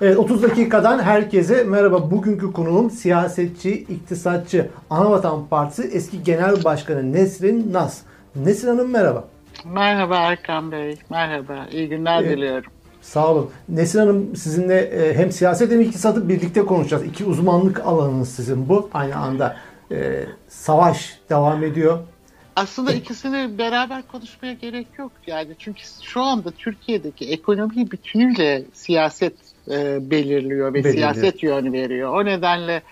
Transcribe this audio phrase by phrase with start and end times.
[0.00, 2.10] Evet 30 dakikadan herkese merhaba.
[2.10, 8.00] Bugünkü konuğum siyasetçi, iktisatçı, Anavatan Partisi eski genel başkanı Nesrin Nas.
[8.36, 9.24] Nesrin Hanım merhaba.
[9.64, 10.98] Merhaba Erkan Bey.
[11.10, 11.66] Merhaba.
[11.72, 12.36] İyi günler evet.
[12.36, 12.72] diliyorum.
[13.00, 13.50] Sağ olun.
[13.68, 17.04] Nesrin Hanım sizinle e, hem siyaset hem iktisatı birlikte konuşacağız.
[17.04, 18.90] İki uzmanlık alanınız sizin bu.
[18.94, 19.56] Aynı anda
[19.92, 21.98] e, savaş devam ediyor.
[22.56, 25.12] Aslında ikisini beraber konuşmaya gerek yok.
[25.26, 29.34] Yani çünkü şu anda Türkiye'deki ekonomi bütünüyle siyaset
[29.70, 30.94] e, belirliyor ve belirliyor.
[31.14, 32.14] siyaset yön veriyor.
[32.14, 32.82] O nedenle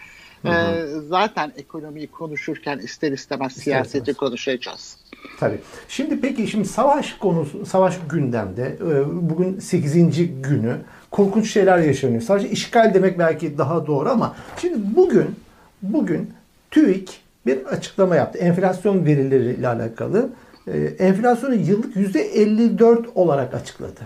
[0.42, 0.52] hı hı.
[0.52, 4.16] E, zaten ekonomiyi konuşurken ister istemez siyaseti istemez.
[4.16, 4.96] konuşacağız.
[5.40, 5.58] Tabii.
[5.88, 8.76] Şimdi peki şimdi savaş konusu, savaş gündemde.
[8.80, 10.42] E, bugün 8.
[10.42, 10.76] günü.
[11.10, 12.22] Korkunç şeyler yaşanıyor.
[12.22, 15.36] Sadece işgal demek belki daha doğru ama şimdi bugün
[15.82, 16.30] bugün
[16.70, 18.38] TÜİK bir açıklama yaptı.
[18.38, 20.30] Enflasyon verileriyle alakalı.
[20.66, 24.00] E, enflasyonu yıllık %54 olarak açıkladı.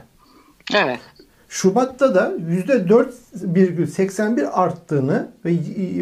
[0.74, 1.00] Evet.
[1.48, 5.51] Şubat'ta da %4,81 arttığını ve,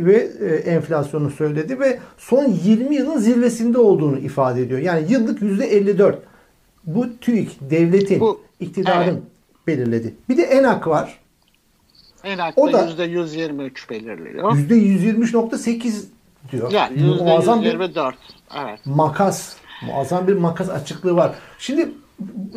[0.04, 4.80] ve e, enflasyonu söyledi ve son 20 yılın zirvesinde olduğunu ifade ediyor.
[4.80, 6.14] Yani yıllık %54.
[6.86, 9.22] Bu TÜİK, devletin, Bu, iktidarın evet.
[9.66, 10.14] belirledi.
[10.28, 11.18] Bir de ENAK var.
[12.24, 14.52] ENAK o da %123 belirliyor.
[14.52, 16.04] %123.8
[16.52, 16.70] diyor.
[16.70, 18.80] Yani muazzam bir evet.
[18.84, 21.34] makas, muazzam bir makas açıklığı var.
[21.58, 21.88] Şimdi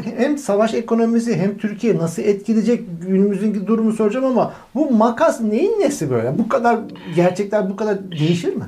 [0.04, 6.10] hem savaş ekonomisi hem Türkiye nasıl etkileyecek günümüzün durumu soracağım ama bu makas neyin nesi
[6.10, 6.38] böyle?
[6.38, 6.80] Bu kadar
[7.16, 8.66] gerçekler bu kadar değişir mi?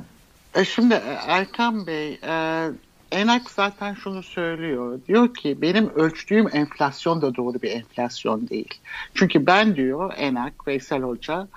[0.56, 2.67] E şimdi e, Erkan Bey e,
[3.12, 5.00] Enak zaten şunu söylüyor.
[5.08, 8.73] Diyor ki benim ölçtüğüm enflasyon da doğru bir enflasyon değil.
[9.14, 11.47] Çünkü ben diyor Enak, Veysel Hoca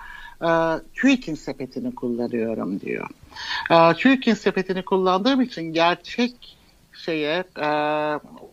[0.42, 0.50] e,
[0.94, 3.08] TÜİK'in sepetini kullanıyorum diyor.
[3.70, 6.56] E, TÜİK'in sepetini kullandığım için gerçek
[6.94, 7.66] şeye e,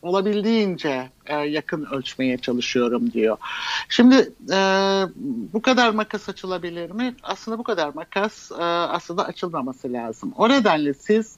[0.02, 3.38] olabildiğince e, yakın ölçmeye çalışıyorum diyor.
[3.90, 4.16] Şimdi
[4.52, 4.58] e,
[5.54, 7.16] bu kadar makas açılabilir mi?
[7.24, 10.34] Aslında bu kadar makas e, aslında açılmaması lazım.
[10.38, 11.36] O nedenle siz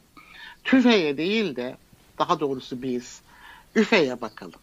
[0.63, 1.77] tüfeğe değil de
[2.19, 3.21] daha doğrusu biz
[3.75, 4.59] üfeye bakalım.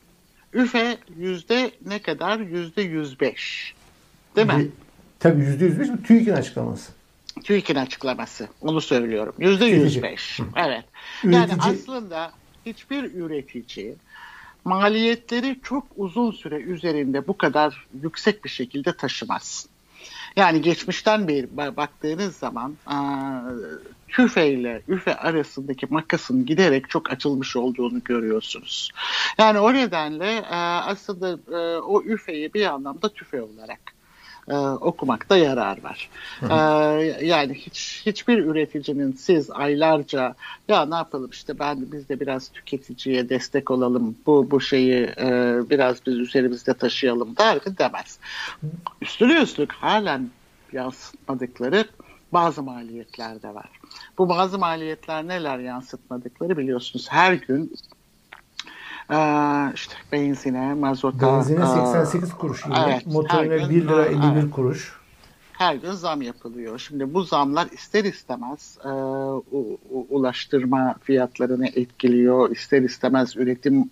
[0.53, 2.41] Üfe yüzde ne kadar?
[2.41, 3.75] Yüzde yüz beş.
[4.37, 4.69] Değil mi?
[5.21, 6.03] Tabii yüzde yüz beş mi?
[6.03, 6.93] TÜİK'in açıklaması.
[7.45, 8.49] TÜİK'in açıklaması.
[8.61, 9.35] Onu söylüyorum.
[9.39, 10.41] Yüzde yüz beş.
[10.57, 10.85] Evet.
[11.25, 12.33] Yani aslında
[12.67, 13.95] hiçbir üretici
[14.65, 19.67] maliyetleri çok uzun süre üzerinde bu kadar yüksek bir şekilde taşımaz.
[20.37, 22.77] Yani geçmişten beri baktığınız zaman
[24.09, 28.91] tüfe ile üfe arasındaki makasın giderek çok açılmış olduğunu görüyorsunuz.
[29.39, 30.47] Yani o nedenle
[30.87, 31.39] aslında
[31.81, 33.81] o üfeyi bir anlamda tüfe olarak
[34.49, 36.11] e, okumakta yarar var.
[36.43, 36.57] E,
[37.27, 40.35] yani hiç hiçbir üreticinin siz aylarca
[40.69, 45.61] ya ne yapalım işte ben biz de biraz tüketiciye destek olalım bu bu şeyi e,
[45.71, 48.19] biraz biz üzerimizde taşıyalım der mi demez.
[49.03, 50.31] Üstüne üstlük halen
[50.73, 51.85] yansıtmadıkları
[52.33, 53.69] bazı maliyetler de var.
[54.19, 57.73] Bu bazı maliyetler neler yansıtmadıkları biliyorsunuz her gün
[59.11, 61.27] ee, işte benzine, mazota.
[61.27, 62.77] Benzine 88 kuruş yine.
[62.87, 64.51] Evet, Motorine 1 lira 51 evet.
[64.51, 65.01] kuruş.
[65.61, 66.79] Her gün zam yapılıyor.
[66.79, 68.89] Şimdi bu zamlar ister istemez e,
[70.11, 72.51] ulaştırma fiyatlarını etkiliyor.
[72.51, 73.91] ister istemez üretim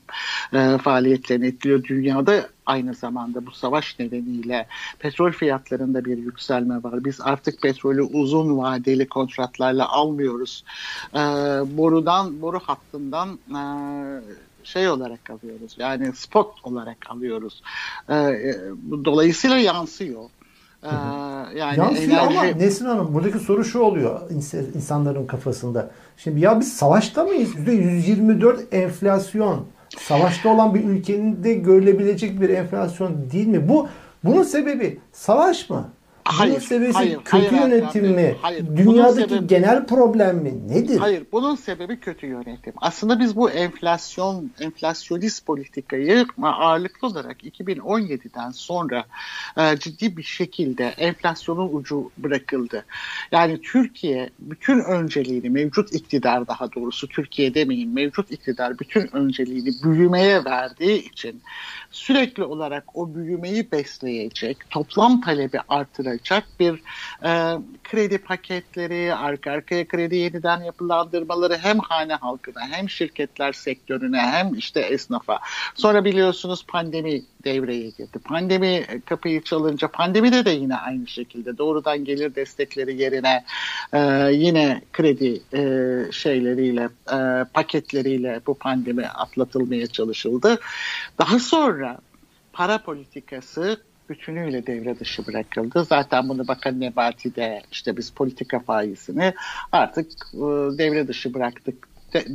[0.52, 1.84] e, faaliyetlerini etkiliyor.
[1.84, 4.66] Dünyada aynı zamanda bu savaş nedeniyle
[4.98, 7.04] petrol fiyatlarında bir yükselme var.
[7.04, 10.64] Biz artık petrolü uzun vadeli kontratlarla almıyoruz.
[11.14, 11.18] E,
[11.76, 13.60] borudan, boru hattından e,
[14.68, 15.76] şey olarak alıyoruz.
[15.78, 17.62] Yani spot olarak alıyoruz.
[18.08, 18.56] Ee, e,
[19.04, 20.22] dolayısıyla yansıyor.
[20.82, 20.88] Ee,
[21.58, 22.38] yani Yansıyor enerji...
[22.38, 24.20] ama Nesin Hanım buradaki soru şu oluyor
[24.74, 25.90] insanların kafasında.
[26.16, 27.54] Şimdi ya biz savaşta mıyız?
[27.54, 29.66] %124 enflasyon.
[29.98, 33.68] Savaşta olan bir ülkenin de görülebilecek bir enflasyon değil mi?
[33.68, 33.88] Bu
[34.24, 35.88] bunun sebebi savaş mı?
[36.28, 38.36] Hayır, bunun sebebi hayır, kötü hayır, yönetim mi?
[38.42, 40.54] Hayır, Dünyadaki sebebi, genel problem mi?
[40.68, 40.98] Nedir?
[40.98, 42.72] Hayır, bunun sebebi kötü yönetim.
[42.76, 49.04] Aslında biz bu enflasyon, enflasyonist politikayı ağırlıklı olarak 2017'den sonra
[49.56, 52.84] e, ciddi bir şekilde enflasyonun ucu bırakıldı.
[53.32, 60.44] Yani Türkiye bütün önceliğini, mevcut iktidar daha doğrusu Türkiye demeyin, mevcut iktidar bütün önceliğini büyümeye
[60.44, 61.42] verdiği için
[61.90, 66.17] sürekli olarak o büyümeyi besleyecek, toplam talebi artıracak
[66.60, 66.74] bir
[67.24, 74.54] e, kredi paketleri, arka arkaya kredi yeniden yapılandırmaları hem hane halkına hem şirketler sektörüne hem
[74.54, 75.38] işte esnafa.
[75.74, 78.18] Sonra biliyorsunuz pandemi devreye girdi.
[78.24, 83.44] Pandemi kapıyı çalınca pandemide de yine aynı şekilde doğrudan gelir destekleri yerine
[83.92, 83.98] e,
[84.32, 85.62] yine kredi e,
[86.12, 90.60] şeyleriyle e, paketleriyle bu pandemi atlatılmaya çalışıldı.
[91.18, 91.98] Daha sonra
[92.52, 95.84] para politikası bütünüyle devre dışı bırakıldı.
[95.84, 99.34] Zaten bunu Bakan Nebati de işte biz politika faizini
[99.72, 100.38] artık e,
[100.78, 101.88] devre dışı bıraktık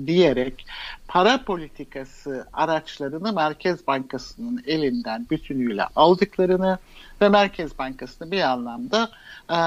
[0.06, 0.66] diyerek
[1.08, 6.78] para politikası araçlarını Merkez Bankası'nın elinden bütünüyle aldıklarını
[7.22, 9.10] ve Merkez Bankası'nı bir anlamda
[9.50, 9.58] e,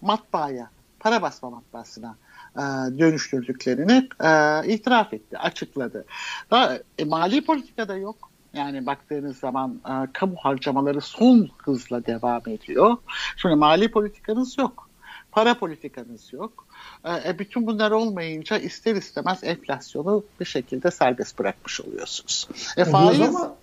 [0.00, 2.16] matbaaya, para basma matbaasına
[2.56, 2.60] e,
[2.98, 6.04] dönüştürdüklerini e, itiraf etti, açıkladı.
[6.50, 8.31] Da, e, mali politikada yok.
[8.54, 12.96] Yani baktığınız zaman e, kamu harcamaları son hızla devam ediyor.
[13.36, 14.88] Şimdi mali politikanız yok.
[15.32, 16.66] Para politikanız yok.
[17.04, 22.48] E, e bütün bunlar olmayınca ister istemez enflasyonu bir şekilde serbest bırakmış oluyorsunuz.
[22.76, 23.54] E, faiz, ama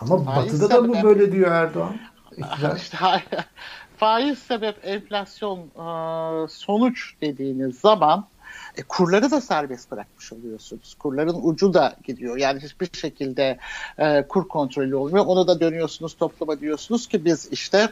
[0.00, 1.96] ama faiz batıda da mı böyle diyor Erdoğan?
[2.76, 2.98] İşte,
[3.96, 8.26] faiz sebep enflasyon e, sonuç dediğiniz zaman
[8.76, 10.94] e, kurları da serbest bırakmış oluyorsunuz.
[10.94, 12.36] Kurların ucu da gidiyor.
[12.36, 13.58] Yani hiçbir şekilde
[13.98, 15.24] e, kur kontrolü olmuyor.
[15.26, 17.88] Onu da dönüyorsunuz topluma diyorsunuz ki biz işte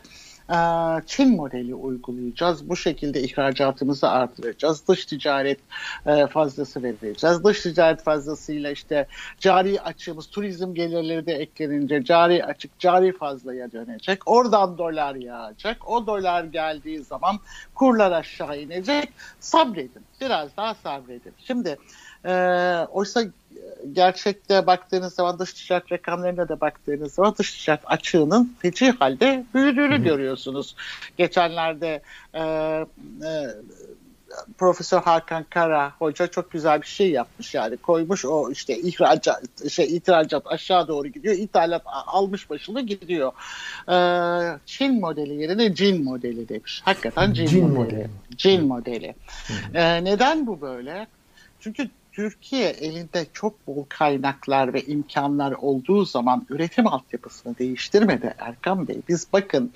[0.51, 2.69] ee, Çin modeli uygulayacağız.
[2.69, 4.89] Bu şekilde ihracatımızı artıracağız.
[4.89, 5.59] Dış ticaret
[6.07, 7.45] e, fazlası vereceğiz.
[7.45, 9.07] Dış ticaret fazlasıyla işte
[9.39, 14.29] cari açığımız, turizm gelirleri de eklenince cari açık, cari fazlaya dönecek.
[14.29, 15.89] Oradan dolar yağacak.
[15.89, 17.39] O dolar geldiği zaman
[17.75, 19.13] kurlar aşağı inecek.
[19.41, 20.08] Sabredin.
[20.21, 21.33] Biraz daha sabredin.
[21.47, 21.77] Şimdi
[22.25, 22.33] e,
[22.93, 23.23] oysa
[23.93, 30.05] gerçekte baktığınız zaman dış ticaret rakamlarına da baktığınız zaman dış ticaret açığının feci halde büyüdüğünü
[30.05, 30.77] görüyorsunuz.
[31.17, 32.03] Geçenlerde
[32.35, 32.87] e, e,
[34.59, 39.97] Profesör Hakan Kara hoca çok güzel bir şey yapmış yani koymuş o işte ihracat şey
[39.97, 43.33] ithalat aşağı doğru gidiyor ithalat almış başını gidiyor.
[43.89, 46.83] Ee, Çin modeli yerine Cin modeli demiş.
[46.85, 47.95] Hakikaten Cin, Cin modeli.
[47.95, 48.09] modeli.
[48.37, 49.15] Cin modeli.
[49.75, 51.07] Ee, neden bu böyle?
[51.61, 58.97] Çünkü Türkiye elinde çok bol kaynaklar ve imkanlar olduğu zaman üretim altyapısını değiştirmedi Erkan Bey.
[59.09, 59.73] Biz bakın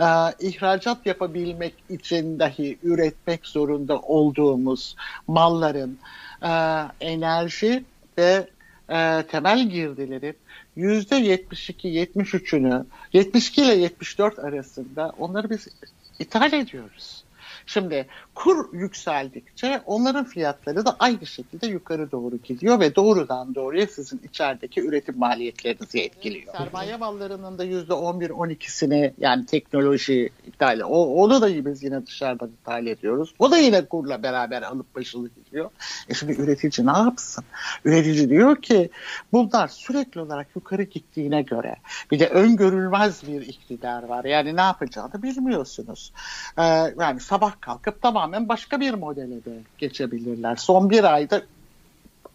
[0.00, 0.04] e,
[0.40, 4.96] ihracat yapabilmek için dahi üretmek zorunda olduğumuz
[5.26, 5.98] malların
[6.42, 6.48] e,
[7.00, 7.84] enerji
[8.18, 8.48] ve
[8.90, 10.36] e, temel girdilerin
[10.76, 15.68] %72-73'ünü 72 ile 74 arasında onları biz
[16.18, 17.24] ithal ediyoruz.
[17.66, 24.20] Şimdi kur yükseldikçe onların fiyatları da aynı şekilde yukarı doğru gidiyor ve doğrudan doğruya sizin
[24.24, 26.54] içerideki üretim maliyetlerinizi etkiliyor.
[26.56, 33.34] Sermaye mallarının da %11-12'sini yani teknoloji ithali o, onu da biz yine dışarıdan ithal ediyoruz.
[33.38, 35.70] O da yine kurla beraber alıp başını gidiyor.
[36.08, 37.44] E şimdi üretici ne yapsın?
[37.84, 38.90] Üretici diyor ki
[39.32, 41.76] bunlar sürekli olarak yukarı gittiğine göre
[42.10, 44.24] bir de öngörülmez bir iktidar var.
[44.24, 46.12] Yani ne yapacağını bilmiyorsunuz.
[46.58, 46.62] Ee,
[46.98, 50.56] yani sabah kalkıp tamamen başka bir modele de geçebilirler.
[50.56, 51.42] Son bir ayda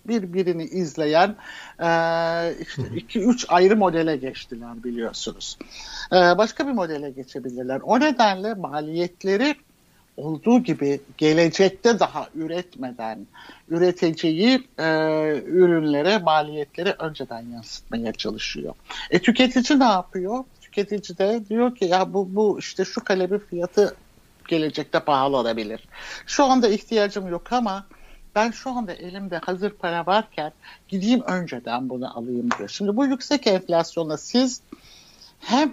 [0.06, 1.36] birbirini izleyen
[1.80, 1.90] e,
[2.62, 5.58] işte iki üç ayrı modele geçtiler biliyorsunuz.
[6.12, 7.82] E, başka bir modele geçebilirler.
[7.84, 9.56] O nedenle maliyetleri
[10.18, 13.28] olduğu gibi gelecekte daha üretmeden
[13.70, 14.84] üreteceği e,
[15.46, 18.74] ürünlere maliyetleri önceden yansıtmaya çalışıyor.
[19.10, 20.44] E tüketici ne yapıyor?
[20.62, 23.96] Tüketici de diyor ki ya bu bu işte şu kalemin fiyatı
[24.48, 25.80] gelecekte pahalı olabilir.
[26.26, 27.86] Şu anda ihtiyacım yok ama
[28.36, 30.52] ben şu anda elimde hazır para varken
[30.88, 32.70] gideyim önceden bunu alayım diyor.
[32.70, 34.62] Şimdi bu yüksek enflasyonla siz
[35.40, 35.72] hem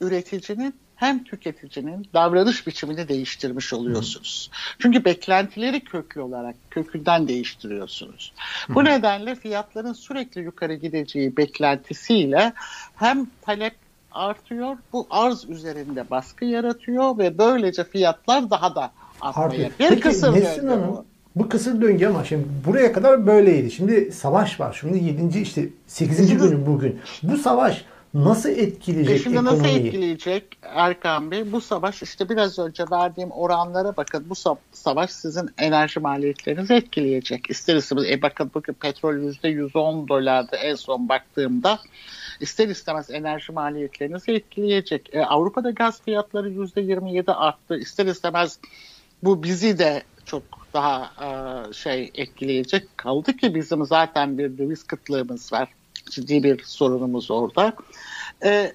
[0.00, 4.50] üreticinin hem tüketicinin davranış biçimini değiştirmiş oluyorsunuz.
[4.52, 4.76] Hı.
[4.78, 8.32] Çünkü beklentileri köklü olarak kökünden değiştiriyorsunuz.
[8.66, 8.74] Hı.
[8.74, 12.52] Bu nedenle fiyatların sürekli yukarı gideceği beklentisiyle
[12.96, 13.74] hem talep
[14.12, 14.76] artıyor.
[14.92, 18.90] Bu arz üzerinde baskı yaratıyor ve böylece fiyatlar daha da
[19.20, 19.70] artmaya.
[19.80, 21.04] Bir Peki, kısır Nesin döngü bu.
[21.36, 23.70] Bu kısır döngü ama şimdi buraya kadar böyleydi.
[23.70, 24.78] Şimdi savaş var.
[24.80, 25.38] Şimdi 7.
[25.38, 26.38] işte 8.
[26.38, 26.98] günü bugün.
[27.22, 29.62] Bu savaş nasıl etkileyecek e şimdi ekonomiyi?
[29.62, 31.52] nasıl etkileyecek Erkan Bey?
[31.52, 34.26] Bu savaş işte biraz önce verdiğim oranlara bakın.
[34.30, 34.34] Bu
[34.72, 37.50] savaş sizin enerji maliyetlerinizi etkileyecek.
[37.50, 38.04] İster istemez.
[38.10, 41.78] E bakın bugün petrol %110 dolardı en son baktığımda
[42.40, 45.14] ister istemez enerji maliyetlerinizi etkileyecek.
[45.14, 47.78] E, Avrupa'da gaz fiyatları %27 arttı.
[47.78, 48.58] İster istemez
[49.22, 50.42] bu bizi de çok
[50.74, 52.98] daha e, şey etkileyecek.
[52.98, 55.68] Kaldı ki bizim zaten bir döviz kıtlığımız var.
[56.10, 57.76] Ciddi bir sorunumuz orada.
[58.44, 58.72] E,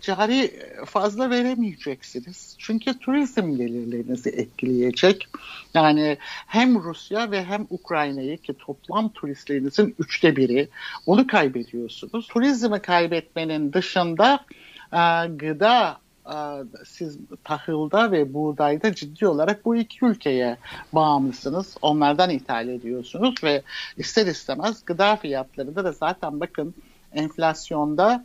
[0.00, 0.50] cari
[0.86, 2.54] fazla veremeyeceksiniz.
[2.58, 5.28] Çünkü turizm gelirlerinizi etkileyecek.
[5.74, 10.68] Yani hem Rusya ve hem Ukrayna'yı ki toplam turistlerinizin üçte biri
[11.06, 12.28] onu kaybediyorsunuz.
[12.28, 14.44] Turizmi kaybetmenin dışında
[14.92, 16.00] e, gıda
[16.86, 20.56] siz tahılda ve buğdayda ciddi olarak bu iki ülkeye
[20.92, 21.76] bağımlısınız.
[21.82, 23.62] Onlardan ithal ediyorsunuz ve
[23.96, 26.74] ister istemez gıda fiyatlarında da zaten bakın
[27.12, 28.24] enflasyonda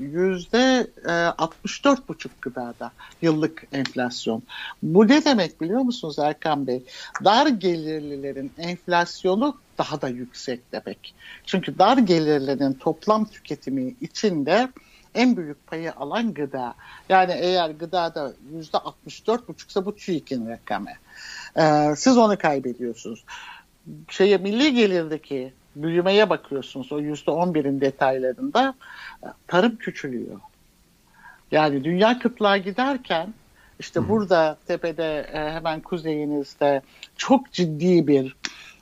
[0.00, 0.90] yüzde
[1.38, 4.42] 64 buçuk gıdada yıllık enflasyon.
[4.82, 6.82] Bu ne demek biliyor musunuz Erkan Bey?
[7.24, 11.14] Dar gelirlilerin enflasyonu daha da yüksek demek.
[11.46, 14.68] Çünkü dar gelirlerin toplam tüketimi içinde
[15.16, 16.74] en büyük payı alan gıda.
[17.08, 20.90] Yani eğer gıdada yüzde 64 buçuksa bu TÜİK'in rakamı.
[21.58, 23.24] Ee, siz onu kaybediyorsunuz.
[24.08, 28.74] Şeye milli gelirdeki büyümeye bakıyorsunuz o yüzde on birin detaylarında
[29.46, 30.40] tarım küçülüyor.
[31.52, 33.34] Yani dünya kıtlığa giderken
[33.78, 34.08] işte Hı.
[34.08, 36.82] burada tepede e, hemen kuzeyinizde
[37.16, 38.36] çok ciddi bir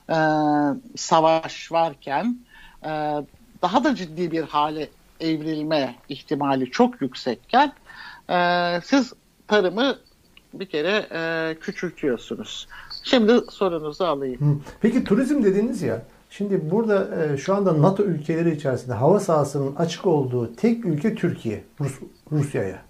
[0.09, 0.17] e,
[0.95, 2.37] savaş varken
[2.83, 2.89] e,
[3.61, 4.89] daha da ciddi bir hale
[5.19, 7.73] evrilme ihtimali çok yüksekken
[8.29, 8.35] e,
[8.83, 9.13] siz
[9.47, 9.95] tarımı
[10.53, 12.67] bir kere e, küçültüyorsunuz.
[13.03, 14.63] Şimdi sorunuzu alayım.
[14.81, 16.01] Peki turizm dediniz ya.
[16.29, 21.63] Şimdi burada e, şu anda NATO ülkeleri içerisinde hava sahasının açık olduğu tek ülke Türkiye,
[21.81, 21.93] Rus,
[22.31, 22.81] Rusya'ya.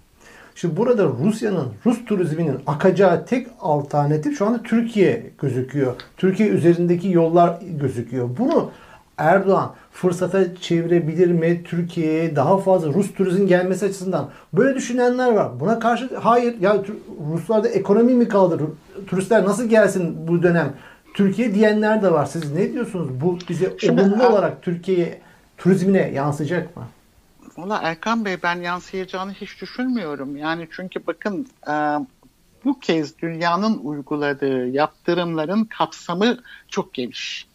[0.54, 5.94] Şimdi burada Rusya'nın, Rus turizminin akacağı tek alternatif şu anda Türkiye gözüküyor.
[6.16, 8.28] Türkiye üzerindeki yollar gözüküyor.
[8.38, 8.70] Bunu
[9.18, 14.30] Erdoğan fırsata çevirebilir mi Türkiye'ye daha fazla Rus turizm gelmesi açısından?
[14.52, 15.60] Böyle düşünenler var.
[15.60, 16.82] Buna karşı hayır ya
[17.32, 18.60] Ruslarda ekonomi mi kaldı?
[19.06, 20.72] Turistler nasıl gelsin bu dönem?
[21.14, 22.26] Türkiye diyenler de var.
[22.26, 23.20] Siz ne diyorsunuz?
[23.20, 25.20] Bu bize Şimdi, olumlu olarak Türkiye
[25.58, 26.82] turizmine yansıyacak mı?
[27.56, 30.36] Valla Erkan Bey ben yansıyacağını hiç düşünmüyorum.
[30.36, 31.74] Yani çünkü bakın e,
[32.64, 37.46] bu kez dünyanın uyguladığı yaptırımların kapsamı çok geniş.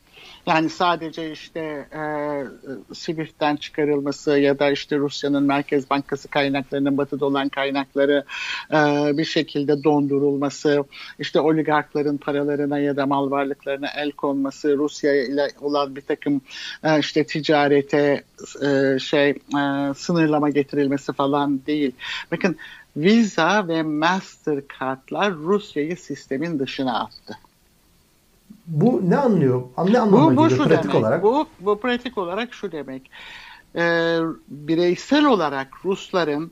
[0.47, 1.59] Yani sadece işte
[1.93, 2.03] e,
[2.93, 8.25] Swift'ten çıkarılması ya da işte Rusya'nın Merkez Bankası kaynaklarının batıda olan kaynakları
[8.71, 8.77] e,
[9.17, 10.83] bir şekilde dondurulması,
[11.19, 16.41] işte oligarkların paralarına ya da mal varlıklarına el konması, Rusya ile olan bir takım
[16.83, 18.23] e, işte ticarete
[18.61, 21.91] e, şey e, sınırlama getirilmesi falan değil.
[22.31, 22.57] Bakın
[22.97, 27.37] Visa ve Mastercard'lar Rusya'yı sistemin dışına attı.
[28.67, 29.63] Bu ne anlıyor?
[29.77, 31.23] Ne anlamına bu, bu geliyor pratik demek, olarak?
[31.23, 33.11] Bu, bu pratik olarak şu demek.
[33.75, 36.51] Ee, bireysel olarak Rusların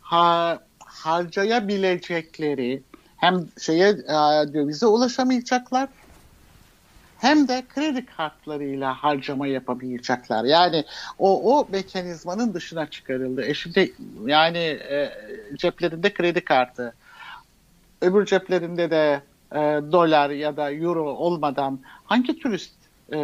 [0.00, 2.82] ha, harcayabilecekleri
[3.16, 5.88] hem şeye e, dövize ulaşamayacaklar
[7.22, 10.44] hem de kredi kartlarıyla harcama yapabilecekler.
[10.44, 10.84] Yani
[11.18, 13.44] o o mekanizmanın dışına çıkarıldı.
[13.44, 13.92] E şimdi
[14.26, 15.12] yani e,
[15.58, 16.94] ceplerinde kredi kartı,
[18.00, 19.22] öbür ceplerinde de
[19.54, 19.58] e,
[19.92, 22.74] dolar ya da euro olmadan hangi turist
[23.12, 23.16] e,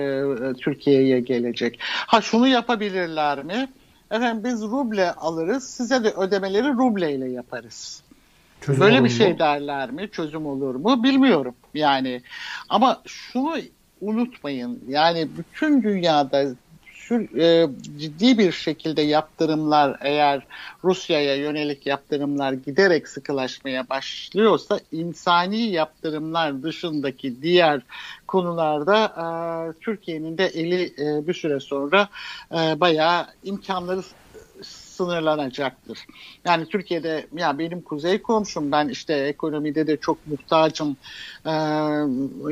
[0.60, 1.78] Türkiye'ye gelecek?
[1.82, 3.68] Ha şunu yapabilirler mi?
[4.10, 8.02] Efendim biz ruble alırız, size de ödemeleri ruble ile yaparız.
[8.60, 9.38] Çözüm Böyle bir şey mu?
[9.38, 10.08] derler mi?
[10.12, 11.02] Çözüm olur mu?
[11.02, 12.22] Bilmiyorum yani.
[12.68, 13.56] Ama şunu
[14.00, 14.84] unutmayın.
[14.88, 16.44] Yani bütün dünyada
[17.14, 17.66] e,
[17.98, 20.46] ciddi bir şekilde yaptırımlar eğer
[20.84, 27.80] Rusya'ya yönelik yaptırımlar giderek sıkılaşmaya başlıyorsa insani yaptırımlar dışındaki diğer
[28.26, 29.26] konularda e,
[29.80, 32.08] Türkiye'nin de eli e, bir süre sonra
[32.52, 34.02] e, bayağı imkanları
[34.98, 35.98] sınırlanacaktır.
[36.44, 40.96] Yani Türkiye'de ya benim kuzey komşum ben işte ekonomide de çok muhtacım.
[41.46, 41.50] Ee,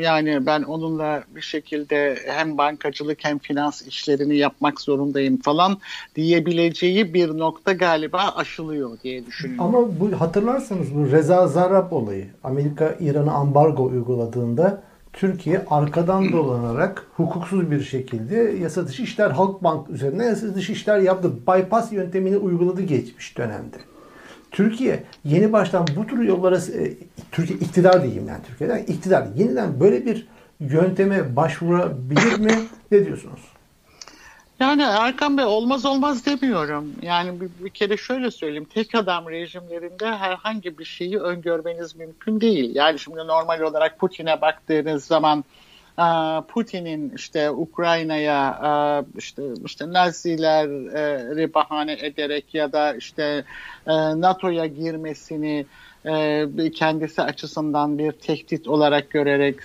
[0.03, 5.79] yani ben onunla bir şekilde hem bankacılık hem finans işlerini yapmak zorundayım falan
[6.17, 9.65] diyebileceği bir nokta galiba aşılıyor diye düşünüyorum.
[9.65, 14.83] Ama bu hatırlarsanız bu Reza Zarrab olayı Amerika İran'a ambargo uyguladığında
[15.17, 21.33] Türkiye arkadan dolanarak hukuksuz bir şekilde yasa dışı işler Halkbank üzerine yasa dışı işler yaptı.
[21.47, 23.77] Bypass yöntemini uyguladı geçmiş dönemde.
[24.51, 26.95] Türkiye yeni baştan bu tür yollara e,
[27.33, 30.29] Türkiye iktidar diyeyim yani Türkiye'den iktidar yeniden böyle bir
[30.61, 32.53] yönteme başvurabilir mi?
[32.91, 33.41] Ne diyorsunuz?
[34.61, 36.93] Yani Erkan Bey olmaz olmaz demiyorum.
[37.03, 38.67] Yani bir, bir kere şöyle söyleyeyim.
[38.75, 42.75] Tek adam rejimlerinde herhangi bir şeyi öngörmeniz mümkün değil.
[42.75, 45.45] Yani şimdi normal olarak Putin'e baktığınız zaman
[46.49, 53.45] Putin'in işte Ukrayna'ya işte işte Nazileri bahane ederek ya da işte
[54.17, 55.67] NATO'ya girmesini
[56.75, 59.57] kendisi açısından bir tehdit olarak görerek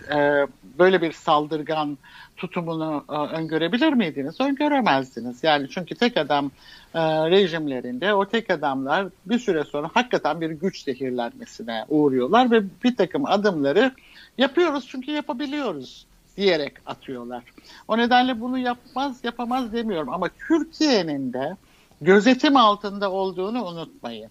[0.79, 1.97] böyle bir saldırgan
[2.41, 4.41] tutumunu e, öngörebilir miydiniz?
[4.41, 5.43] Öngöremezdiniz.
[5.43, 6.51] Yani çünkü tek adam
[6.93, 12.95] e, rejimlerinde o tek adamlar bir süre sonra hakikaten bir güç zehirlenmesine uğruyorlar ve bir
[12.95, 13.91] takım adımları
[14.37, 16.05] yapıyoruz çünkü yapabiliyoruz
[16.37, 17.43] diyerek atıyorlar.
[17.87, 21.57] O nedenle bunu yapmaz yapamaz demiyorum ama Türkiye'nin de
[22.01, 24.29] gözetim altında olduğunu unutmayın.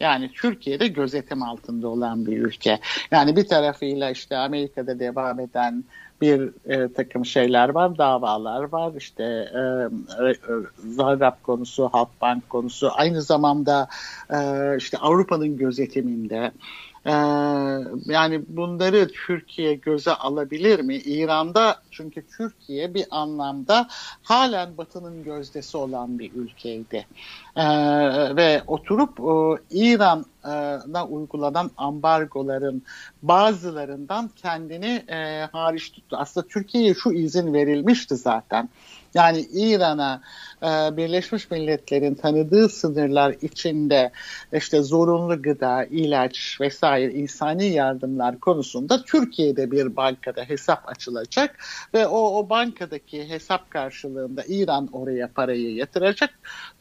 [0.00, 2.80] Yani Türkiye'de gözetim altında olan bir ülke.
[3.10, 5.84] Yani bir tarafıyla işte Amerika'da devam eden
[6.20, 8.92] bir e, takım şeyler var, davalar var.
[8.98, 9.58] İşte e,
[10.28, 10.34] e,
[10.76, 13.88] Zahrab konusu, Halkbank konusu, aynı zamanda
[14.30, 14.38] e,
[14.76, 16.52] işte Avrupa'nın gözetiminde.
[17.06, 17.10] Ee,
[18.12, 20.96] yani bunları Türkiye göze alabilir mi?
[20.96, 23.88] İran'da çünkü Türkiye bir anlamda
[24.22, 27.06] halen Batı'nın gözdesi olan bir ülkeydi.
[27.56, 27.66] Ee,
[28.36, 32.82] ve oturup e, İran'a uygulanan ambargoların
[33.22, 36.16] bazılarından kendini e, hariç tuttu.
[36.16, 38.68] Aslında Türkiye'ye şu izin verilmişti zaten.
[39.14, 40.20] Yani İran'a
[40.62, 44.12] e, Birleşmiş Milletler'in tanıdığı sınırlar içinde
[44.52, 51.56] işte zorunlu gıda, ilaç vesaire insani yardımlar konusunda Türkiye'de bir bankada hesap açılacak
[51.94, 56.30] ve o, o bankadaki hesap karşılığında İran oraya parayı yatıracak.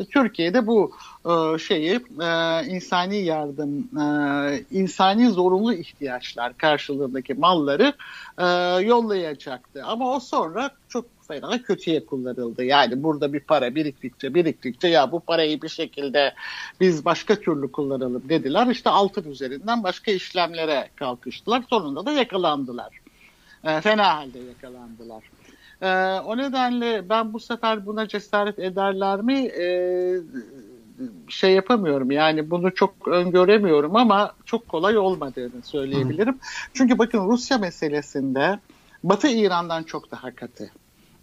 [0.09, 0.91] Türkiye'de bu
[1.25, 7.93] e, şeyi e, insani yardım, e, insani zorunlu ihtiyaçlar karşılığındaki malları
[8.37, 8.45] e,
[8.85, 9.83] yollayacaktı.
[9.83, 12.63] Ama o sonra çok fena kötüye kullanıldı.
[12.63, 16.33] Yani burada bir para biriktikçe biriktikçe ya bu parayı bir şekilde
[16.81, 18.67] biz başka türlü kullanalım dediler.
[18.67, 21.63] İşte altın üzerinden başka işlemlere kalkıştılar.
[21.69, 22.99] Sonunda da yakalandılar.
[23.63, 25.23] E, fena halde yakalandılar.
[25.81, 29.37] E, o nedenle ben bu sefer buna cesaret ederler mi?
[29.39, 29.65] E,
[31.27, 36.33] şey yapamıyorum yani bunu çok öngöremiyorum ama çok kolay olmadığını söyleyebilirim.
[36.33, 36.39] Hı.
[36.73, 38.59] Çünkü bakın Rusya meselesinde
[39.03, 40.71] Batı İran'dan çok daha katı.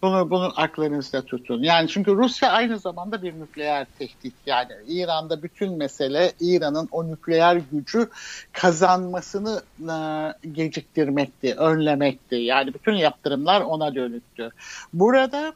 [0.02, 1.62] Bunu, bunu aklınızda tutun.
[1.62, 4.34] Yani çünkü Rusya aynı zamanda bir nükleer tehdit.
[4.46, 8.08] Yani İran'da bütün mesele İran'ın o nükleer gücü
[8.52, 9.96] kazanmasını e,
[10.48, 12.34] geciktirmekti, önlemekti.
[12.34, 14.50] Yani bütün yaptırımlar ona dönüktü.
[14.92, 15.52] Burada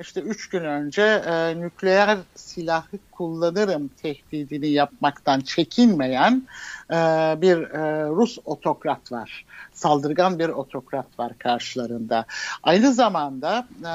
[0.00, 6.48] işte üç gün önce e, nükleer silahı kullanırım tehdidini yapmaktan çekinmeyen
[6.90, 6.94] e,
[7.40, 9.46] bir e, Rus otokrat var.
[9.72, 12.24] Saldırgan bir otokrat var karşılarında.
[12.62, 13.92] Aynı zamanda e,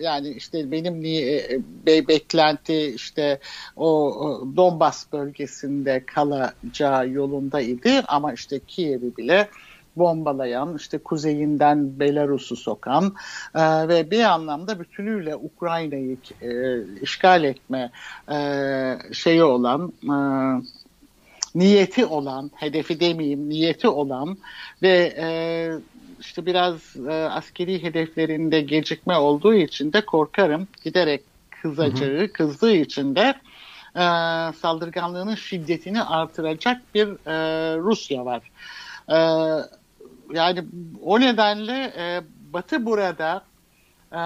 [0.00, 3.40] yani işte benim e, be, beklenti işte
[3.76, 4.12] o
[4.56, 9.48] Donbas bölgesinde kalacağı yolundaydı ama işte Kiev'i bile
[9.96, 13.14] bombalayan, işte kuzeyinden Belarus'u sokan
[13.54, 16.50] e, ve bir anlamda bütünüyle Ukrayna'yı e,
[17.02, 17.90] işgal etme
[18.32, 18.38] e,
[19.12, 20.14] şeyi olan e,
[21.54, 24.38] niyeti olan, hedefi demeyeyim, niyeti olan
[24.82, 25.28] ve e,
[26.20, 31.22] işte biraz e, askeri hedeflerinde gecikme olduğu için de korkarım giderek
[31.62, 33.34] kızacağı, kızdığı için de
[33.96, 34.04] e,
[34.52, 38.50] saldırganlığının şiddetini artıracak bir e, Rusya var.
[39.08, 39.18] E,
[40.32, 40.64] yani
[41.02, 42.20] o nedenle e,
[42.52, 43.42] Batı burada
[44.12, 44.20] e,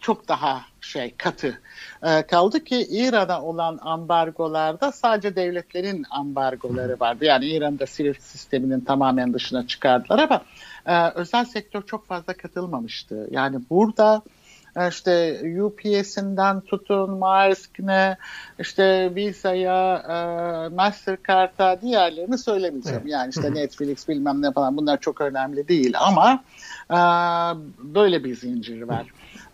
[0.00, 1.60] çok daha şey katı
[2.02, 7.24] e, kaldı ki İran'a olan ambargolarda sadece devletlerin ambargoları vardı.
[7.24, 10.42] Yani İran'da sivil sisteminin tamamen dışına çıkardılar ama
[10.86, 13.28] e, özel sektör çok fazla katılmamıştı.
[13.30, 14.22] Yani burada
[14.90, 18.16] işte UPS'inden tutun Maersk'ne
[18.58, 20.14] işte Visa'ya e,
[20.74, 23.00] Mastercard'a diğerlerini söylemeyeceğim.
[23.02, 23.12] Evet.
[23.12, 26.44] Yani işte Netflix bilmem ne falan bunlar çok önemli değil ama
[26.90, 26.98] e,
[27.78, 29.06] böyle bir zincir var.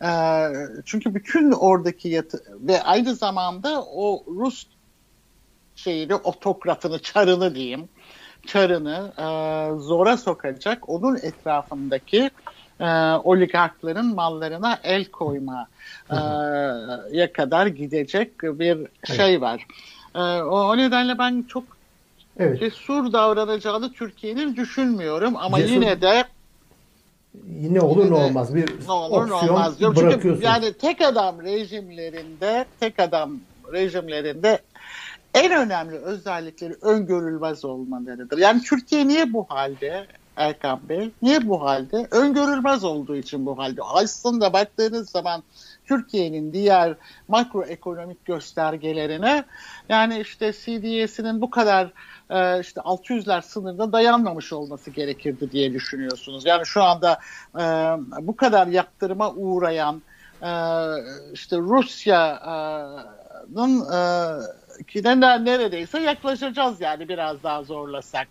[0.03, 0.11] E,
[0.85, 4.67] çünkü bütün oradaki yatı ve aynı zamanda o Rus
[5.77, 7.89] şeyini otokratını çarını diyeyim
[8.47, 9.27] çarını e,
[9.81, 12.31] zora sokacak onun etrafındaki
[12.81, 12.85] e,
[13.25, 15.69] oligarkların mallarına el koyma
[16.11, 16.17] e,
[17.17, 18.79] ya kadar gidecek bir
[19.17, 19.41] şey evet.
[19.41, 19.67] var.
[20.15, 21.65] E, o, nedenle ben çok
[22.39, 22.61] evet.
[22.61, 26.25] cesur davranacağını Türkiye'nin düşünmüyorum ama cesur, yine de
[27.61, 29.81] yine olur yine ne olmaz bir ne olur, opsiyon olmaz.
[29.81, 30.21] bırakıyorsun.
[30.21, 33.33] Çünkü yani tek adam rejimlerinde tek adam
[33.73, 34.59] rejimlerinde
[35.35, 38.39] en önemli özellikleri öngörülmez olmalarıdır.
[38.39, 40.07] Yani Türkiye niye bu halde?
[40.37, 41.11] Erkan Bey.
[41.23, 42.09] Niye bu halde?
[42.11, 43.83] Öngörülmez olduğu için bu halde.
[43.83, 45.43] Aslında baktığınız zaman
[45.85, 46.95] Türkiye'nin diğer
[47.29, 49.45] makroekonomik göstergelerine
[49.89, 51.93] yani işte CDS'inin bu kadar
[52.31, 56.47] e, işte 600'ler sınırda dayanmamış olması gerekirdi diye düşünüyorsunuz.
[56.47, 57.19] Yani şu anda
[57.55, 57.63] e,
[58.27, 60.03] bu kadar yaptırıma uğrayan
[60.43, 60.51] e,
[61.33, 63.01] işte Rusya'nın
[63.93, 64.03] e,
[64.87, 68.29] kine neredeyse yaklaşacağız yani biraz daha zorlasak.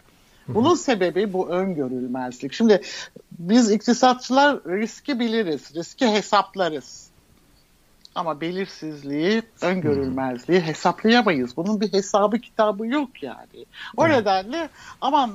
[0.47, 2.53] Bunun sebebi bu öngörülmezlik.
[2.53, 2.81] Şimdi
[3.39, 7.05] biz iktisatçılar riski biliriz, riski hesaplarız.
[8.15, 11.58] Ama belirsizliği, öngörülmezliği hesaplayamayız.
[11.58, 13.65] Bunun bir hesabı kitabı yok yani.
[13.97, 14.69] O nedenle
[15.01, 15.31] aman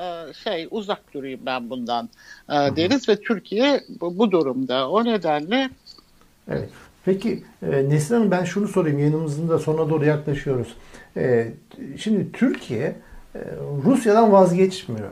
[0.00, 2.08] e, şey uzak durayım ben bundan
[2.48, 4.90] e, deriz ve Türkiye bu, durumda.
[4.90, 5.70] O nedenle
[6.48, 6.70] Evet.
[7.04, 8.98] Peki e, Nesrin Hanım ben şunu sorayım.
[8.98, 10.76] Yayınımızın da sonuna doğru yaklaşıyoruz.
[11.96, 12.96] şimdi Türkiye
[13.84, 15.08] Rusya'dan vazgeçmiyor.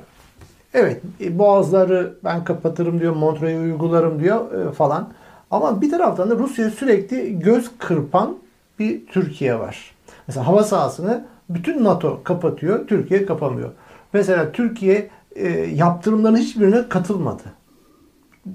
[0.74, 5.09] Evet e, boğazları ben kapatırım diyor, Montreux'u uygularım diyor e, falan.
[5.50, 8.37] Ama bir taraftan da Rusya sürekli göz kırpan
[8.79, 9.94] bir Türkiye var.
[10.26, 13.70] Mesela hava sahasını bütün NATO kapatıyor, Türkiye kapamıyor.
[14.12, 17.42] Mesela Türkiye e, yaptırımların hiçbirine katılmadı.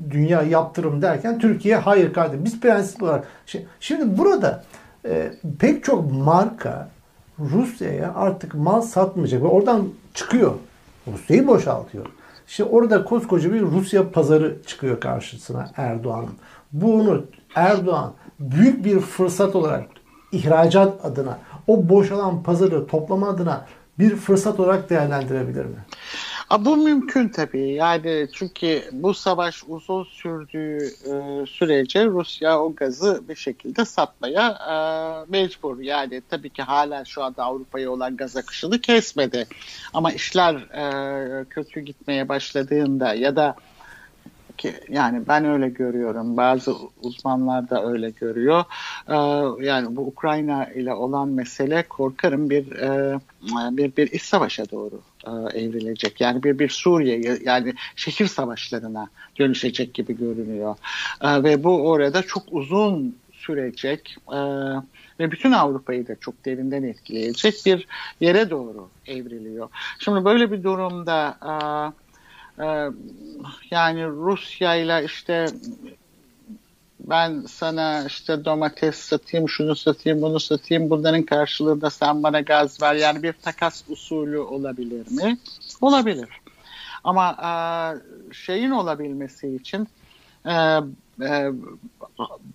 [0.09, 3.27] Dünya yaptırım derken Türkiye hayır kardeşim biz prensip olarak.
[3.79, 4.63] Şimdi burada
[5.59, 6.89] pek çok marka
[7.41, 10.53] Rusya'ya artık mal satmayacak ve oradan çıkıyor.
[11.13, 12.05] Rusya'yı boşaltıyor.
[12.47, 16.33] İşte orada koskoca bir Rusya pazarı çıkıyor karşısına Erdoğan'ın.
[16.73, 17.23] Bunu
[17.55, 19.87] Erdoğan büyük bir fırsat olarak
[20.31, 23.65] ihracat adına o boşalan pazarı toplama adına
[23.99, 25.85] bir fırsat olarak değerlendirebilir mi?
[26.59, 27.73] Bu mümkün tabii.
[27.73, 34.75] Yani çünkü bu savaş uzun sürdüğü e, sürece Rusya o gazı bir şekilde satmaya e,
[35.31, 35.79] mecbur.
[35.79, 39.47] Yani tabii ki hala şu anda Avrupa'ya olan gaz akışını kesmedi.
[39.93, 43.55] Ama işler e, kötü gitmeye başladığında ya da
[44.61, 46.37] ki yani ben öyle görüyorum.
[46.37, 48.63] Bazı uzmanlar da öyle görüyor.
[49.07, 53.19] Ee, yani bu Ukrayna ile olan mesele korkarım bir e,
[53.77, 56.21] bir bir iç savaşa doğru e, evrilecek.
[56.21, 60.75] Yani bir bir Suriye yani şehir savaşlarına dönüşecek gibi görünüyor.
[61.21, 64.39] E, ve bu orada çok uzun sürecek e,
[65.19, 67.87] ve bütün Avrupa'yı da çok derinden etkileyecek bir
[68.19, 69.69] yere doğru evriliyor.
[69.99, 71.51] Şimdi böyle bir durumda e,
[73.71, 75.47] yani Rusya ile işte
[76.99, 80.89] ben sana işte domates satayım, şunu satayım, bunu satayım.
[80.89, 82.95] Bunların karşılığında sen bana gaz ver.
[82.95, 85.37] Yani bir takas usulü olabilir mi?
[85.81, 86.29] Olabilir.
[87.03, 87.53] Ama e,
[88.33, 89.87] şeyin olabilmesi için
[90.45, 90.51] e,
[91.21, 91.51] e,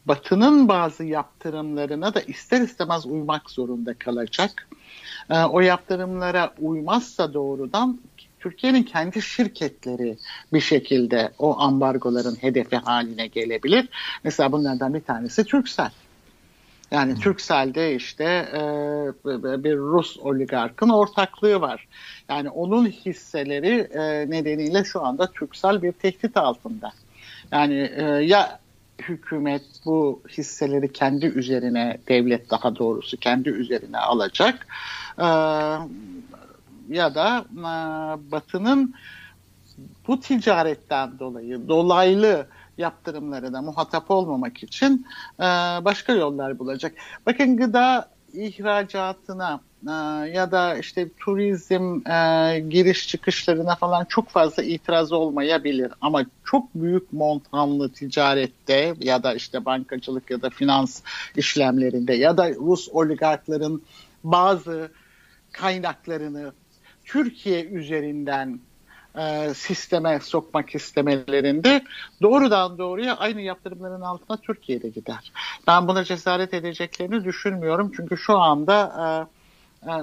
[0.07, 4.69] Batı'nın bazı yaptırımlarına da ister istemez uymak zorunda kalacak.
[5.31, 7.99] E, o yaptırımlara uymazsa doğrudan
[8.47, 10.17] Türkiye'nin kendi şirketleri
[10.53, 13.89] bir şekilde o ambargoların hedefi haline gelebilir.
[14.25, 15.91] Mesela bunlardan bir tanesi Türksel.
[16.91, 17.21] Yani hmm.
[17.21, 18.61] Türksel'de işte e,
[19.65, 21.89] bir Rus oligarkın ortaklığı var.
[22.29, 26.93] Yani onun hisseleri e, nedeniyle şu anda Türksel bir tehdit altında.
[27.53, 28.61] Yani e, ya
[28.99, 34.67] hükümet bu hisseleri kendi üzerine, devlet daha doğrusu kendi üzerine alacak.
[35.19, 35.27] E,
[36.89, 37.63] ya da e,
[38.33, 38.95] Batı'nın
[40.09, 42.47] bu ticaretten dolayı dolaylı
[42.79, 45.07] yaptırımlarına muhatap olmamak için
[45.39, 45.43] e,
[45.85, 46.95] başka yollar bulacak.
[47.27, 49.93] Bakın gıda ihracatına e,
[50.29, 57.13] ya da işte turizm e, giriş çıkışlarına falan çok fazla itiraz olmayabilir ama çok büyük
[57.13, 61.03] montanlı ticarette ya da işte bankacılık ya da finans
[61.37, 63.83] işlemlerinde ya da Rus oligarkların
[64.25, 64.91] bazı
[65.53, 66.53] kaynaklarını
[67.07, 68.61] Türkiye üzerinden
[69.19, 71.85] e, sisteme sokmak istemelerinde
[72.23, 75.33] doğrudan doğruya aynı yaptırımların altına Türkiye'de gider.
[75.67, 77.93] Ben buna cesaret edeceklerini düşünmüyorum.
[77.97, 79.29] Çünkü şu anda
[79.85, 79.95] e, e,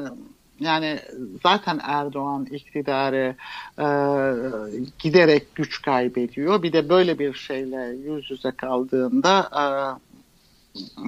[0.60, 1.00] yani
[1.44, 3.36] zaten Erdoğan iktidarı
[3.80, 3.86] e,
[5.00, 6.64] giderek güç kaybediyor.
[6.64, 9.64] Bir de böyle bir şeyle yüz yüze kaldığında e,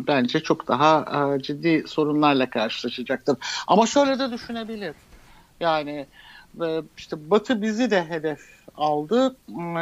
[0.08, 1.06] bence çok daha
[1.36, 3.38] e, ciddi sorunlarla karşılaşacaktır.
[3.68, 4.96] Ama şöyle de düşünebilir.
[5.60, 6.08] Yani
[6.98, 8.40] işte Batı bizi de hedef
[8.78, 9.36] aldı.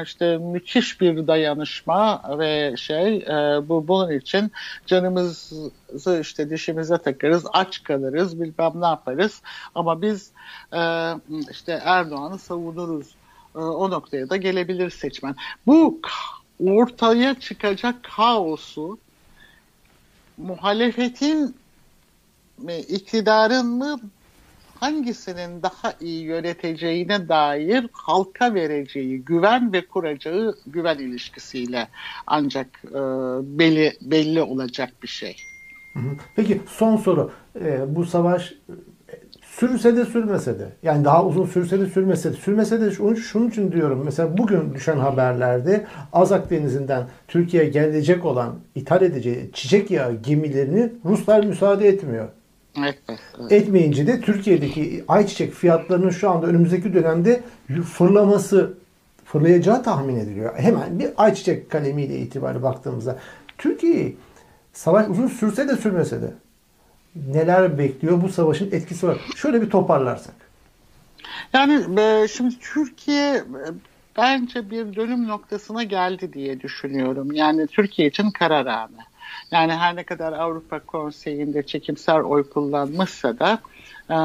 [0.03, 4.51] İşte müthiş bir dayanışma ve şey e, bu bunun için
[4.85, 9.41] canımızı işte dişimize takarız, aç kalırız, bilmem ne yaparız.
[9.75, 10.31] Ama biz
[10.73, 11.13] e,
[11.51, 13.15] işte Erdoğan'ı savunuruz.
[13.55, 15.35] E, o noktaya da gelebilir seçmen.
[15.67, 16.01] Bu
[16.59, 18.97] ortaya çıkacak kaosu
[20.37, 21.55] muhalefetin
[22.57, 23.99] mi, iktidarın mı
[24.83, 31.87] hangisinin daha iyi yöneteceğine dair halka vereceği güven ve kuracağı güven ilişkisiyle
[32.27, 32.99] ancak e,
[33.59, 35.35] belli belli olacak bir şey.
[36.35, 37.31] Peki son soru.
[37.61, 42.35] E, bu savaş e, sürse de sürmese de yani daha uzun sürse de sürmese de
[42.35, 49.01] sürmese de şunun, için diyorum mesela bugün düşen haberlerde Azak Denizi'nden Türkiye'ye gelecek olan ithal
[49.01, 52.29] edeceği çiçek yağı gemilerini Ruslar müsaade etmiyor.
[52.77, 53.51] Evet, evet.
[53.51, 57.43] Etmeyince de Türkiye'deki ayçiçek fiyatlarının şu anda önümüzdeki dönemde
[57.93, 58.73] fırlaması
[59.25, 60.57] fırlayacağı tahmin ediliyor.
[60.57, 63.19] Hemen bir ayçiçek kalemiyle itibari baktığımızda
[63.57, 64.13] Türkiye
[64.73, 66.33] savaş uzun sürse de sürmese de
[67.15, 69.17] neler bekliyor bu savaşın etkisi var.
[69.35, 70.35] Şöyle bir toparlarsak.
[71.53, 73.67] Yani e, şimdi Türkiye e,
[74.17, 77.31] bence bir dönüm noktasına geldi diye düşünüyorum.
[77.31, 78.97] Yani Türkiye için karar anı.
[79.51, 83.59] Yani her ne kadar Avrupa Konseyi'nde çekimsel oy kullanmışsa da
[84.09, 84.15] e,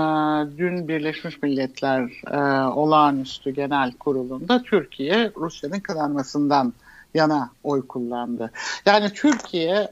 [0.59, 6.73] dün Birleşmiş Milletler e, Olağanüstü Genel Kurulu'nda Türkiye Rusya'nın kınanmasından
[7.15, 8.51] yana oy kullandı.
[8.87, 9.89] Yani Türkiye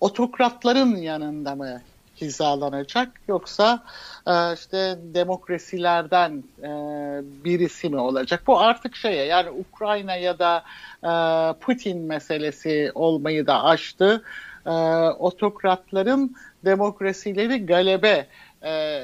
[0.00, 1.80] otokratların yanında mı
[2.20, 3.82] hizalanacak yoksa
[4.26, 6.44] e, işte demokrasilerden
[7.44, 8.42] birisi mi olacak?
[8.46, 10.64] Bu artık şeye yani Ukrayna ya da
[11.60, 14.22] Putin meselesi olmayı da aştı.
[14.66, 14.70] E,
[15.18, 18.26] otokratların demokrasileri galebe
[18.62, 19.00] e,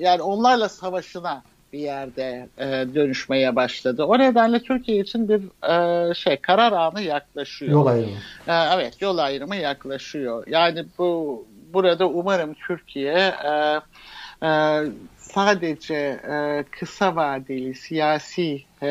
[0.00, 4.04] yani onlarla savaşına bir yerde e, dönüşmeye başladı.
[4.04, 7.72] O nedenle Türkiye için bir e, şey karar anı yaklaşıyor.
[7.72, 8.16] Yol ayrımı.
[8.48, 10.44] E, evet, yol ayrımı yaklaşıyor.
[10.46, 13.80] Yani bu burada umarım Türkiye e,
[14.46, 14.82] e,
[15.18, 15.94] sadece
[16.30, 18.88] e, kısa vadeli siyasi e,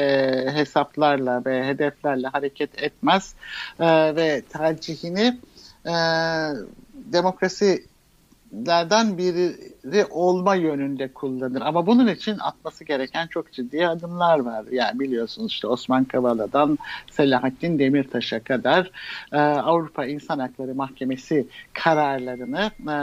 [0.54, 3.36] hesaplarla ve hedeflerle hareket etmez
[3.80, 5.38] e, ve tercihini
[5.86, 5.94] e,
[6.94, 7.93] demokrasi
[8.68, 11.62] lerden biri olma yönünde kullanır.
[11.62, 14.66] Ama bunun için atması gereken çok ciddi adımlar var.
[14.72, 16.78] Yani biliyorsunuz işte Osman Kavala'dan
[17.12, 18.92] Selahattin Demirtaş'a kadar
[19.32, 22.96] e, Avrupa İnsan Hakları Mahkemesi kararlarını e,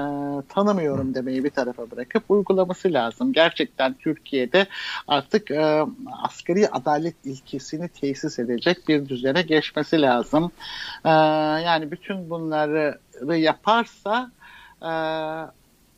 [0.49, 3.33] tanımıyorum demeyi bir tarafa bırakıp uygulaması lazım.
[3.33, 4.67] Gerçekten Türkiye'de
[5.09, 5.85] artık e,
[6.23, 10.51] asgari adalet ilkesini tesis edecek bir düzene geçmesi lazım.
[11.05, 11.11] E,
[11.65, 12.99] yani bütün bunları
[13.37, 14.31] yaparsa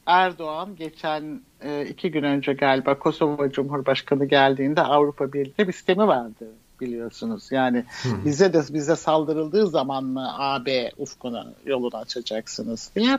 [0.06, 6.46] Erdoğan geçen e, iki gün önce galiba Kosova Cumhurbaşkanı geldiğinde Avrupa Birliği'nde bir sistemi vardı
[6.80, 7.48] biliyorsunuz.
[7.52, 8.24] Yani hmm.
[8.24, 13.18] bize de bize saldırıldığı zaman mı AB ufkuna yolunu açacaksınız diye.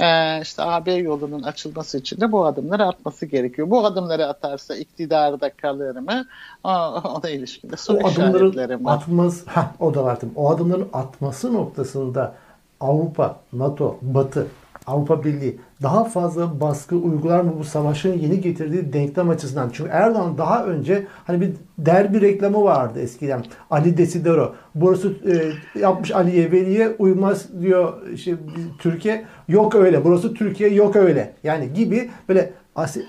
[0.00, 3.70] Ee, işte AB yolunun açılması için de bu adımları atması gerekiyor.
[3.70, 6.26] Bu adımları atarsa iktidarda kalır mı?
[6.64, 6.70] O,
[7.04, 10.18] ona ilişkin de soru o adımların atması, heh, o da var.
[10.36, 12.34] O adımların atması noktasında
[12.80, 14.46] Avrupa, NATO, Batı
[14.86, 19.70] Avrupa Birliği daha fazla baskı uygular mı bu savaşın yeni getirdiği denklem açısından?
[19.72, 23.44] Çünkü Erdoğan daha önce hani bir derbi reklamı vardı eskiden.
[23.70, 24.54] Ali Desidero.
[24.74, 28.36] Burası e, yapmış Ali Yeveli'ye uymaz diyor işte,
[28.78, 29.24] Türkiye.
[29.48, 30.04] Yok öyle.
[30.04, 31.34] Burası Türkiye yok öyle.
[31.44, 32.52] Yani gibi böyle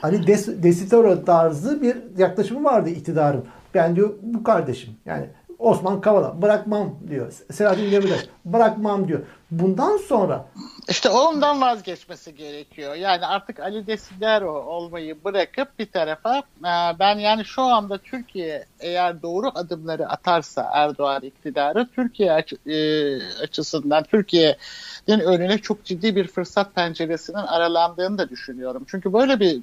[0.02, 0.28] Ali
[0.64, 3.44] Desidero tarzı bir yaklaşımı vardı iktidarın.
[3.74, 4.94] Ben diyor bu kardeşim.
[5.06, 5.26] Yani
[5.64, 7.34] Osman Kavala bırakmam diyor.
[7.52, 9.20] Selahattin Demirtaş bırakmam diyor.
[9.52, 10.46] Bundan sonra
[10.90, 12.96] işte ondan vazgeçmesi gerekiyor.
[12.96, 19.22] Yani artık Ali Desidero olmayı bırakıp bir tarafa e, ben yani şu anda Türkiye eğer
[19.22, 27.38] doğru adımları atarsa Erdoğan iktidarı Türkiye e, açısından Türkiye'nin önüne çok ciddi bir fırsat penceresinin
[27.38, 28.84] aralandığını da düşünüyorum.
[28.88, 29.62] Çünkü böyle bir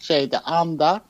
[0.00, 1.00] şeyde anda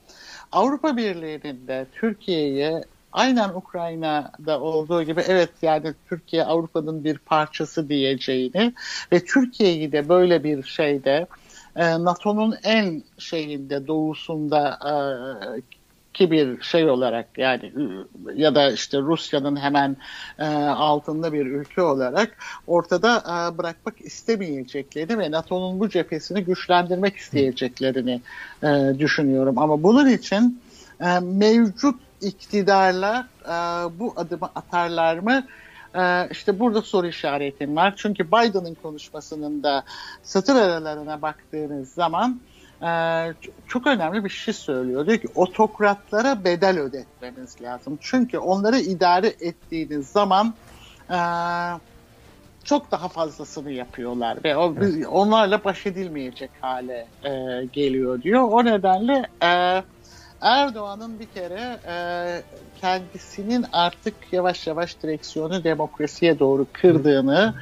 [0.52, 8.74] Avrupa Birliği'nin de Türkiye'ye aynen Ukrayna'da olduğu gibi evet yani Türkiye Avrupa'nın bir parçası diyeceğini
[9.12, 11.26] ve Türkiye'yi de böyle bir şeyde
[11.76, 14.92] e, NATO'nun en şeyinde doğusunda e,
[16.18, 17.72] ki bir şey olarak yani
[18.34, 19.96] ya da işte Rusya'nın hemen
[20.38, 28.20] e, altında bir ülke olarak ortada e, bırakmak istemeyeceklerini ve NATO'nun bu cephesini güçlendirmek isteyeceklerini
[28.62, 29.58] e, düşünüyorum.
[29.58, 30.60] Ama bunun için
[31.00, 33.54] e, mevcut iktidarlar e,
[33.98, 35.46] bu adımı atarlar mı?
[35.94, 37.94] E, işte burada soru işaretim var.
[37.96, 39.84] Çünkü Biden'ın konuşmasının da
[40.22, 42.40] satır aralarına baktığınız zaman
[42.82, 42.90] e,
[43.66, 45.06] çok önemli bir şey söylüyor.
[45.06, 47.98] Diyor ki otokratlara bedel ödetmemiz lazım.
[48.00, 50.54] Çünkü onları idare ettiğiniz zaman
[51.10, 51.18] e,
[52.64, 55.06] çok daha fazlasını yapıyorlar ve o, evet.
[55.06, 58.42] onlarla baş edilmeyecek hale e, geliyor diyor.
[58.42, 59.82] O nedenle e,
[60.40, 61.96] Erdoğan'ın bir kere e,
[62.80, 67.54] kendisinin artık yavaş yavaş direksiyonu demokrasiye doğru kırdığını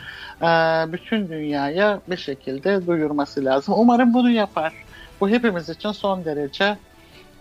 [0.43, 0.47] e,
[0.93, 3.75] bütün dünyaya bir şekilde duyurması lazım.
[3.79, 4.73] Umarım bunu yapar.
[5.21, 6.77] Bu hepimiz için son derece e,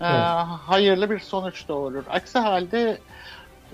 [0.01, 0.17] evet.
[0.67, 2.03] hayırlı bir sonuç doğurur.
[2.09, 2.97] Aksi halde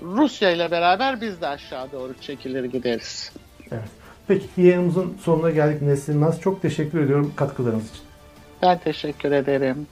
[0.02, 3.32] Rusya ile beraber biz de aşağı doğru çekilir gideriz.
[3.72, 3.88] Evet.
[4.28, 6.40] Peki yayınımızın sonuna geldik Nesrin Naz.
[6.40, 8.02] Çok teşekkür ediyorum katkılarınız için.
[8.62, 9.86] Ben teşekkür ederim.